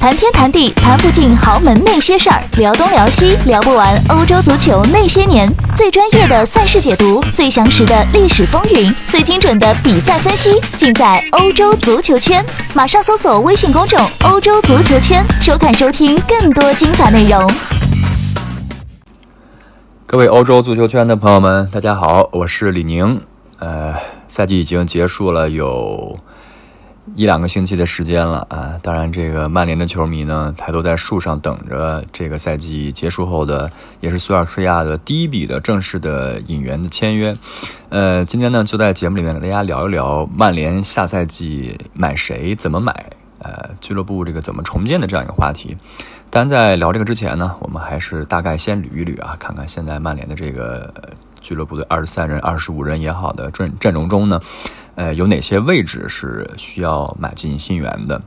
[0.00, 5.46] 谈天谈地谈不尽豪门那些事儿，聊东聊西聊不完欧洲足球那些年。
[5.76, 12.42] 最专业的赛事解读，最详实的历史风云，最精准的比赛分析，尽在欧洲足球圈。
[12.72, 17.46] 马上搜索微信公众“欧洲足球圈”，收看收听更多精彩内容。
[20.06, 23.20] 各位欧洲足球圈的朋友们，大家好，我是李宁。
[23.58, 23.94] 呃，
[24.28, 26.18] 赛季已经结束了，有。
[27.16, 28.78] 一两个星期的时间了啊！
[28.82, 37.36] 当然，这个曼联的球迷呢，他都在树上等着这个赛季结束后的，也是苏尔斯亚的第一笔的正式的引援的签约。
[37.88, 42.92] 呃，今天呢，就在节目里面跟大家聊一聊曼联下赛季买谁、怎么买，
[43.40, 45.76] 呃，俱乐部这个怎么重建的这样一个话题。
[46.30, 50.94] 但，在聊这个之前呢，我们还是大概先捋一捋啊，看看现在曼联的这个
[51.40, 54.40] 俱乐部的二十三人、二十五人也好的阵阵容中呢。
[55.00, 58.20] 呃，有哪些位置是需要买进新援的？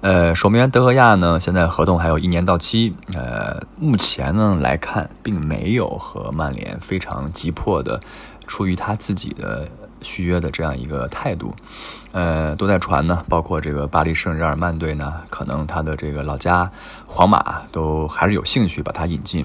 [0.00, 2.94] 呃，守门员德赫亚呢，现在合同还有一年到期。
[3.14, 7.98] 呃，目前呢来看，并没有和曼联非常急迫的，
[8.46, 9.66] 出于他自己的
[10.02, 11.52] 续约的这样一个态度。
[12.12, 16.70] 呃，都在传呢，包括这个巴黎圣日耳曼队呢，可能他的这个老家
[17.08, 19.44] 皇马都还是有兴趣把他引进。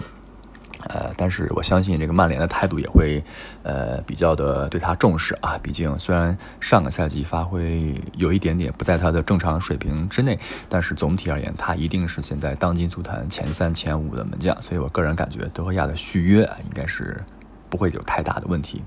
[0.87, 3.21] 呃，但是我相信这个曼联的态度也会，
[3.63, 5.57] 呃，比较的对他重视啊。
[5.61, 14.55] 毕竟虽然上个赛季发挥有一点点不在他的正常水平之内，但是总体而言，他一定是现在当今足坛前三、前五的门将。
[14.61, 17.21] 所以我个人感觉，德赫亚的续约应该是
[17.69, 18.81] 不会有太大的问题。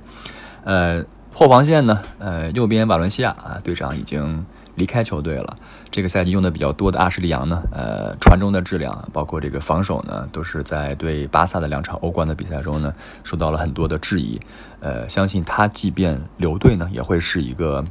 [0.65, 4.45] 呃，后防线呢，呃，右边瓦伦西亚啊，队长已经。
[4.75, 5.57] 离开球队了。
[5.91, 12.93] 这个赛季用的比较多的阿什利杨呢，呃，传中的质量，包括这个防守呢，都是在对巴萨的两场欧冠的比赛中呢，
[13.25, 14.41] 受到了很多的质疑。
[14.81, 17.85] 呃，相信他即便留队呢，也会是一个，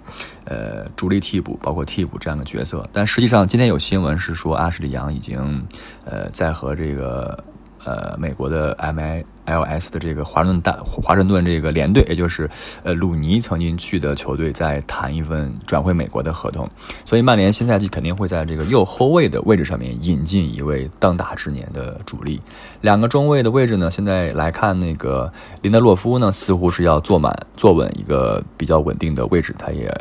[0.46, 2.86] 呃，主力替补，包括替补这样的角色。
[2.92, 5.66] 但实际上，今天有新闻是说，阿什利杨已经，
[6.06, 7.44] 呃，在和这个。
[7.84, 12.50] 呃，美国的 M I L S 的这个华盛顿大华盛顿这个联队，也就是
[12.84, 16.68] 呃鲁尼曾经去的球队，在谈一份转会美国的合同，
[17.06, 22.40] 所以曼联新赛季肯定会在这个右后卫的位置上面引进一位当打之年的主力。
[22.82, 25.32] 两个中卫的位置呢，现在来看，那个
[25.62, 29.92] 林德洛夫呢，似乎是要坐满坐稳一个比较稳定的位置，他也。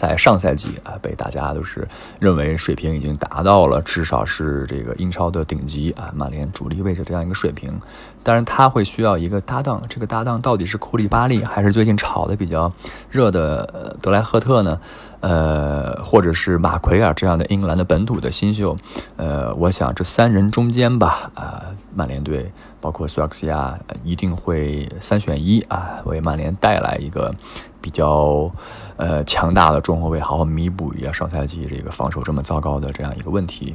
[0.00, 1.86] 在上赛季啊，被大家都是
[2.18, 7.78] 认为水平已经达到了至少是这个英超的顶级啊，曼联主力位置这样一个水平。
[8.22, 12.72] 当然，他会需要一个搭档，这个搭档到底是库里巴利，还是最近炒的比较
[13.10, 14.80] 热的德莱赫特呢？
[15.20, 18.74] 呃，或者是马奎尔这样的英格兰的本土的新秀？
[19.16, 22.50] 呃，我想这三人中间吧，啊，曼联队
[22.80, 27.34] 包括苏尔克西亚一定会三选一啊，为曼联带来一个。
[27.82, 28.52] 比较，
[29.00, 33.74] 呃，强大的中后卫，好好弥补一下上赛季这个防守这么糟糕的这样一个问题。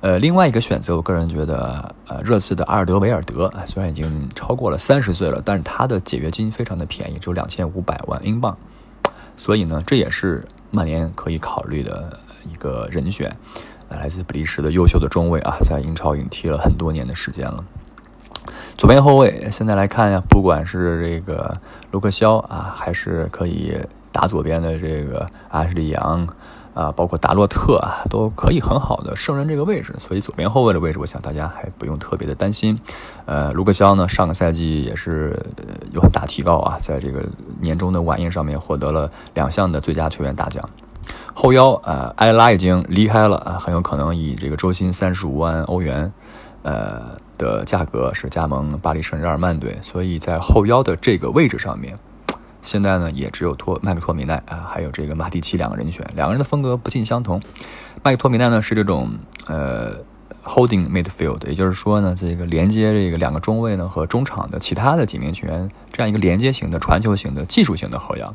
[0.00, 8.56] 呃，另外一个选择，我个人觉得，呃，热刺的阿尔德维尔德，虽然已经超过了三十岁了，但是他的解约金非常的便宜，只有两千五百万英镑，
[9.36, 12.16] 所以呢，这也是曼联可以考虑的
[12.48, 13.36] 一个人选。
[13.88, 17.64] 来自比利时的优秀的中卫啊，在英超已经踢了很多年的时间了。
[18.76, 21.52] 左边后卫，现在来看呀，不管是这个
[21.90, 23.76] 卢克肖啊，还是可以
[24.12, 26.26] 打左边的这个阿什利杨
[26.74, 29.94] 啊，包括达洛特啊，都可以很好的胜任这个位置。
[29.98, 32.78] 所以左边后卫的位置，我想大家还不用特别的担心。
[33.26, 35.38] 呃，卢克肖呢，上个赛季也是
[35.92, 37.24] 有很大提高啊，在这个
[37.60, 40.68] 年终的晚宴上面获得了两项的最佳球员大奖。
[41.34, 46.12] 后腰呃，埃拉已经离开了，很有可能以这个周薪三十五万欧元，
[46.62, 47.18] 呃。
[47.40, 51.98] 的价格是加盟巴黎圣日耳曼队，所以在后腰的这个位置上面，
[52.62, 57.40] 现在呢也只有托麦克托米奈啊，还有这个马蒂奇两个人选，两个人的风格不尽相同。
[58.02, 59.10] 麦克托米奈呢是这种
[59.46, 59.94] 呃
[60.44, 68.32] holding midfield，也就是说呢这个连接这个两个中卫呢和中场的其他的几名球员这样一个连接型的传球型的技术型的后腰。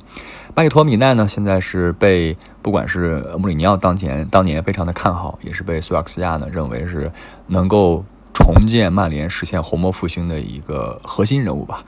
[0.55, 7.11] 麦克托米奈呢现在是被不管是穆里尼奥当前当年非常的看好，也是被苏尔克斯亚呢认为是
[7.47, 8.03] 能够。
[8.37, 11.85] 重建曼联，实现红魔复兴的一个核心人物吧，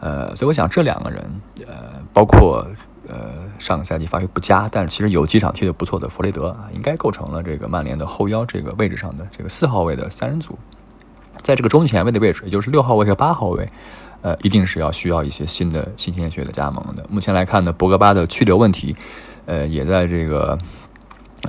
[0.00, 1.22] 呃，所以我想这两个人，
[1.66, 1.74] 呃，
[2.12, 2.66] 包括
[3.06, 10.58] 呃上个赛季发挥不佳，但是其实有几场踢得不错的弗雷德，应该构成了这个曼联的后腰这个位置上的这个四号位的三人组，
[11.42, 13.68] 在这个中前卫的位置，也就是六号位和八号位，
[14.22, 17.04] 呃，一定是要需要一些新的新鲜血的加盟的。
[17.08, 18.96] 目前来看呢，博格巴的去留问题，
[19.46, 20.58] 呃，也在这个。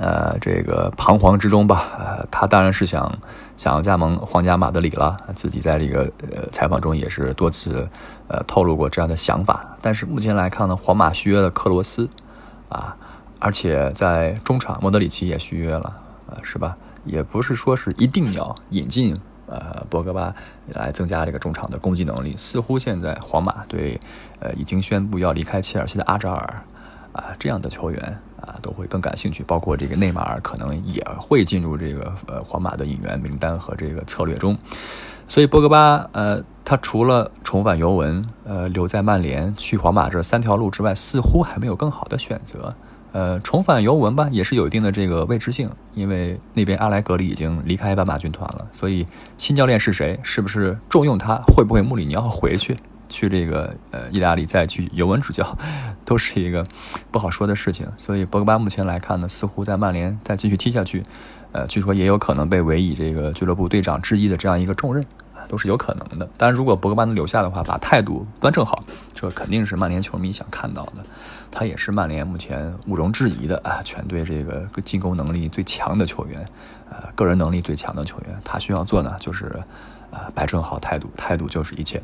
[0.00, 3.14] 呃，这个彷徨之中吧，呃，他当然是想
[3.62, 7.88] 想要加盟皇家马德里了，自己在这个呃采访中也是多次
[8.26, 9.64] 呃透露过这样的想法。
[9.80, 12.10] 但是目前来看呢，皇马续约了克罗斯，
[12.68, 12.96] 啊，
[13.38, 16.76] 而且在中场莫德里奇也续约了，呃，是吧？
[17.04, 19.16] 也不是说是一定要引进
[19.46, 20.34] 呃博格巴
[20.66, 22.34] 来增加这个中场的攻击能力。
[22.36, 24.00] 似乎现在皇马对
[24.40, 26.64] 呃已经宣布要离开切尔西的阿扎尔
[27.12, 34.56] 啊这样的球员啊都会更感兴趣，包括这个内马尔可能也会进入这个呃皇马的引援名单和这个策略中。
[35.28, 42.74] 所以博格巴，呃，他除了重返尤文，呃，留在曼联，去皇马这三条路之外，似乎还没有更好的选择。
[43.12, 49.06] 呃，重返尤文吧，也是有一定的这个未知性，因为那边阿莱格里已经离开斑马军团了，所以
[49.36, 52.76] 新教练是谁，是不是重用他，会不会穆里尼奥回去，
[53.12, 55.56] 去这个呃意大利再去尤文执教，
[56.04, 56.66] 都是一个
[57.10, 57.86] 不好说的事情。
[57.96, 61.04] 所以博格巴目前来看呢，似乎在曼联再继续踢下去。
[61.52, 65.04] 呃，据说也有可能被委以这个俱乐部队长之一的这样一个重任，
[65.46, 66.26] 都是有可能的。
[66.38, 68.82] 但，如果博格巴能留下的话，把态度端正好，
[69.12, 71.04] 这肯定是曼联球迷想看到的。
[71.50, 76.42] 他也是曼联目前毋庸置疑的啊，全队这个进攻能力最强的球员，
[76.88, 78.40] 呃，个人能力最强的球员。
[78.42, 79.54] 他需要做呢，就是
[80.10, 82.02] 啊，摆正好态度，态度就是一切。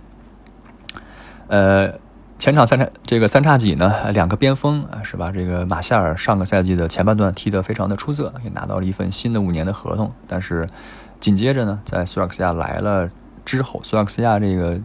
[1.49, 1.93] 呃。
[2.39, 5.33] 前场三叉这个三叉戟呢，两个边锋啊，是吧？
[5.33, 10.13] 这个马夏尔上个赛季的前半段踢得非常的出色，也拿到了一份新的五年的合同。
[10.29, 10.65] 但是
[11.19, 13.11] 紧接着呢，在苏尔克斯亚来了
[13.45, 14.79] 之后，苏尔克斯亚这个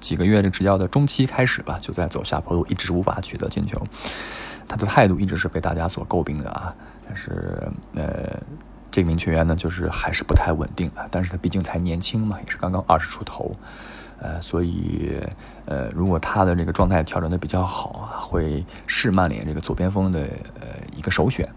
[0.00, 3.80] 几个月的执教的中期开始吧，就在走下坡路，一直无法取得进球。
[4.66, 6.74] 他的态度一直是被大家所诟病的啊。
[7.06, 7.62] 但是
[7.94, 8.36] 呃，
[8.90, 11.06] 这名球员呢，就是还是不太稳定啊。
[11.08, 13.54] 但是他毕竟才年轻嘛，也是刚刚二十出头。
[14.18, 15.20] 呃，所以，
[15.66, 20.20] 呃，如果他的这个状态调整的比较好啊，会是曼联这个左边锋的
[20.60, 20.66] 呃
[20.96, 21.48] 一个首选。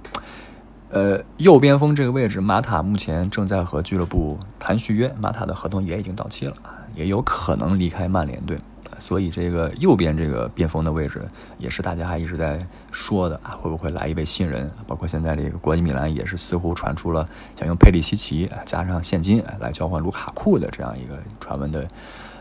[0.90, 6.56] 呃，右边锋这个位置，马塔目前正在和俱乐部谈续约，马塔的合同也已经到期了，
[6.96, 8.58] 也有可能离开曼联队。
[8.98, 11.26] 所以这个右边这个边锋的位置，
[11.60, 12.60] 也是大家还一直在
[12.92, 14.70] 说的啊，会不会来一位新人？
[14.88, 21.88] 包括现在这个国际米兰也是似乎传出了想用佩里西奇加上现金来交换卢卡库的这样一个传闻的。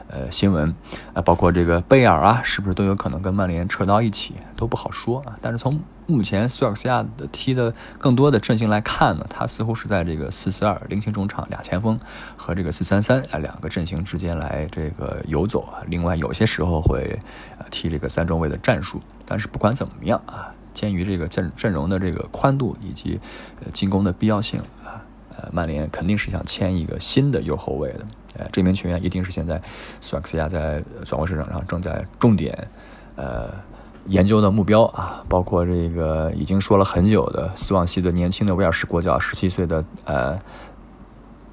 [0.08, 0.74] 呃，新闻
[1.12, 5.38] 啊，包括这个贝尔啊，是不是都有可能跟曼联扯到一起，都不好说啊。
[5.40, 12.00] 但是从目前苏尔克斯亚的踢的更多的阵型来看呢，他似乎是在这个四四二菱形中场俩前锋
[12.36, 15.84] 和这个四三三啊两个阵型之间来这个游走啊。
[15.88, 17.18] 另外有些时候会
[17.70, 19.02] 踢这个三中卫的战术。
[19.26, 23.20] 但是不管怎么样啊，鉴于这个阵阵容的这个宽度以及
[23.74, 25.04] 进攻的必要性啊，
[25.36, 28.06] 呃，曼联肯定是想签一个新的右后卫的。
[28.36, 29.60] 呃，这名球员一定是现在
[30.00, 32.68] 索尔克斯亚在转会市场上正在重点
[33.16, 33.50] 呃
[34.06, 40.38] 研究的目标啊，包括这个已经说了很久的斯旺西的年轻的威尔士国脚，十七岁的呃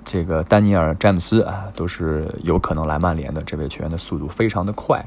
[0.04, 3.42] 这个丹尼尔詹姆斯啊，都是有可能来曼联的。
[3.42, 5.04] 这位球员的速度非常的快。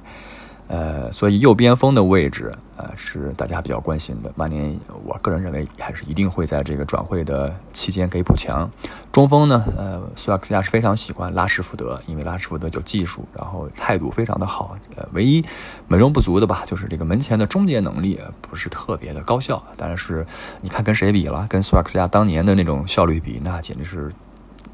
[0.69, 4.31] 呃，所以右边锋的位置，呃，是大家比较关心的。
[4.37, 8.71] 曼联，我个人认为还是一定会在这个转会的期间给补强。
[9.11, 14.77] 中锋呢，呃，苏亚克斯亚是非常喜欢拉什福德，因为拉什福德有技术，然后态度非常的好。
[14.97, 15.43] 呃，唯一
[15.87, 19.63] 美中不足的吧，就是这个门前的终结能力不是特别的高效。
[19.75, 20.27] 但是
[20.61, 21.47] 你看跟谁比了？
[21.49, 24.13] 跟苏亚克斯亚当年的那种效率比，那简直是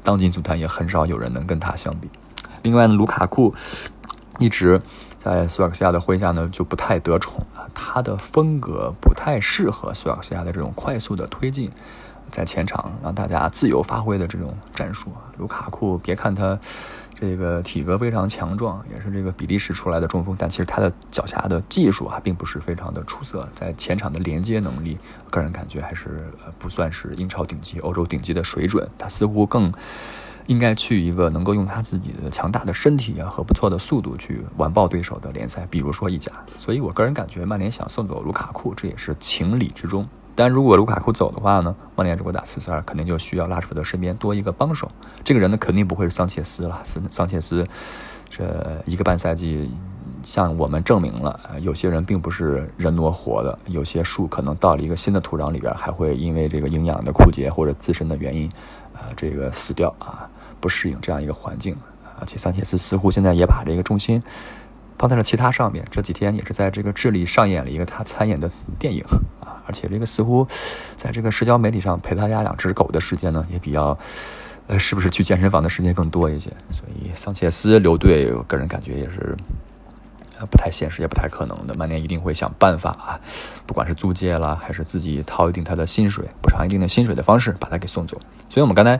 [0.03, 2.09] 当今足坛也很少有人能跟他相比。
[2.63, 3.55] 另外呢，卢卡库
[4.39, 4.81] 一直。
[5.25, 7.65] 在苏尔克西亚的麾下呢，就不太得宠啊。
[7.73, 11.71] 他的风格不太适合苏尔克西亚的这种快速的推进，
[12.29, 15.09] 在前场让大家自由发挥的这种战术。
[15.39, 16.59] 卢卡库，别看他
[17.19, 23.49] 这个体格非常强壮，也是这个比利时出来的中锋，但其实他的脚下的技术啊，并不是非常的出色。
[23.55, 24.95] 在前场的连接能力，
[25.31, 28.87] 个人感觉还是不算是英超顶级、欧洲顶级的水准。
[28.95, 29.73] 他似乎更。
[30.47, 36.31] 应该去一个能够用他自己的强大的身体啊和不错的速度去完爆对手的联赛，比如说意甲。
[36.57, 40.05] 所以我个人感觉，曼联想送走卢卡库，这也是情理之中。
[40.37, 44.91] 但如果卢卡库走的话呢，曼联如果打四四二，肯定就需要拉什福德身边多一个帮手。
[45.23, 46.81] 这个人呢，肯定不会是桑切斯了。
[46.83, 47.65] 桑桑切斯
[48.29, 49.71] 这一个半赛季，
[50.23, 58.49] 向我们证明了，有些人并不是人挪活的，有些树可能到了一个新的土壤里边，还会因为这个营养的枯竭或者自身的原因，
[58.93, 60.29] 啊，这个死掉啊。
[60.65, 61.77] 不适应这样一个环境，
[62.19, 64.19] 而且桑切斯似乎现在也把这个重心
[64.97, 65.85] 放在了其他上面。
[65.91, 69.03] 这几天也是在这个智利上演了一个他参演的电影
[69.41, 70.47] 啊，而且这个似乎
[70.97, 73.95] 在这个社交媒体上陪他家两只狗的时间呢也比较，
[74.65, 76.49] 呃，是不是去健身房的时间更多一些？
[76.71, 79.37] 所以桑切斯留队，我个人感觉也是
[80.49, 81.75] 不太现实，也不太可能的。
[81.75, 83.19] 曼联一定会想办法啊，
[83.67, 88.19] 不管是租借了，还是自己掏一定他的薪水，补偿一定的薪水的方式把他给送走。
[88.49, 88.99] 所以我们刚才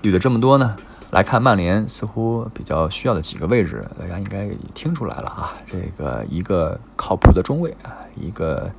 [0.00, 0.74] 捋了这么多呢。
[1.12, 5.52] 来看曼联似乎比较需要的几个位置，大家应该听出来了啊。
[5.70, 8.70] 这个一个靠谱的中卫啊，一个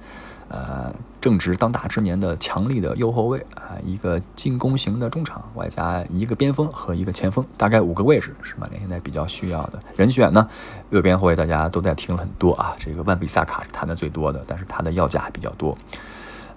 [0.50, 10.50] 呃正值当打之年的强力的右后卫啊，一个进攻型的中场，外加一个边锋和一个前锋，大概五个位置是曼联现在比较需要的人选呢。
[10.90, 15.78] 右边后卫大家都在听很多啊，这个万比萨卡谈的最多的，但是他的要价比较多。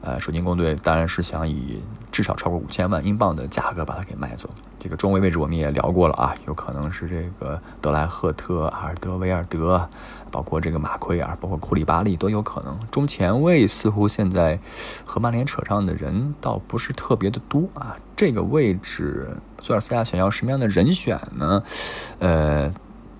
[0.06, 1.82] 呃，水晶宫队当然是想以
[2.12, 4.48] 至少超过五千万英镑的价格把它给卖走。
[4.78, 9.88] 这个中卫位置我们也聊过了啊，有可能是这个德莱赫特、阿尔德维尔德，
[10.30, 12.78] 包括这个马奎尔，包括库里巴利都有可能。
[12.88, 14.56] 中前卫似乎现在
[15.04, 17.96] 和曼联扯上的人倒不是特别的多啊。
[18.14, 21.62] 这个位置，索尔斯亚想要什么样的人选呢？
[22.20, 22.72] 呃。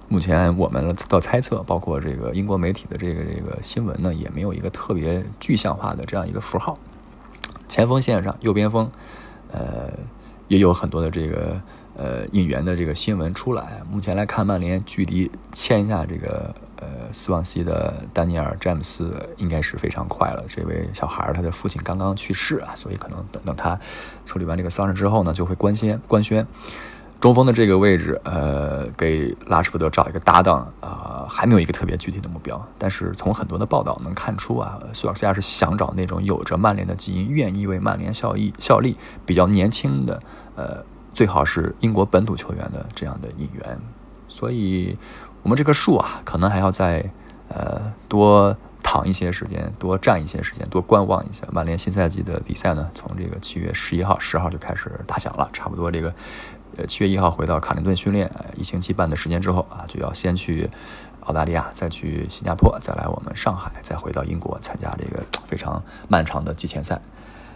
[0.09, 6.79] 目前我们的猜测，包括这个英国媒体的这个这个新闻呢，也没有一个特别具象化的这样一个符号。
[7.67, 8.89] 前锋线上，右边锋，
[9.53, 9.91] 呃，
[10.47, 11.61] 也有很多的这个
[11.97, 13.83] 呃引援的这个新闻出来。
[13.91, 20.45] 目前来看，曼联距离签下这个呃斯旺西的丹尼尔·詹姆斯应该是非常快了。
[20.49, 23.77] 这位小孩他的父亲刚刚去世啊，所以可能等等他
[24.25, 26.47] 处理完这个丧事之后呢，就会官宣官宣。
[27.21, 32.63] 中锋的这个位置，呃，给拉什福德找一个搭档，啊，还没有一个特别具体的目标。
[32.79, 40.21] 但是从很多的报道能看出啊，苏尔斯亚是想找那种有着曼联的基因、愿意为曼联效力、效力、比较年轻的，
[40.57, 43.79] 呃，最好是英国本土球员的这样的引援。
[44.29, 44.97] 所以，
[45.43, 47.11] 我们这棵树啊，可能还要再，
[47.49, 51.45] 呃，多躺一些时间，多站一些时间，多观望一下。
[51.51, 56.13] 曼联新赛季的比赛呢，从这个七月十一号、十号就开始打响了，差不多这个。
[56.77, 60.69] 呃，七月一号回到卡林顿训练，一星期半的时间之后啊，就要先去
[61.21, 67.01] 澳大利亚，再去新加坡，再来我们上海，再回到英国参加这个非常漫长的季前赛。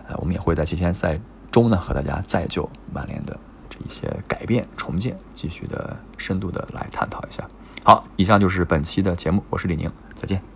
[0.09, 1.19] 呃，我们也会在季前赛
[1.50, 7.47] 中呢，和大家再就曼联的这一些改变、重建，继续的深度的来探讨一下。
[7.85, 10.50] 好，以上就是本期的节目，我是李宁，再见。